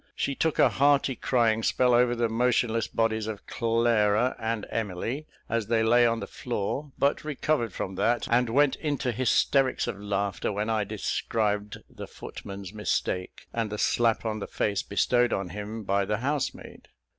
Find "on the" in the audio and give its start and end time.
6.07-6.25, 14.25-14.47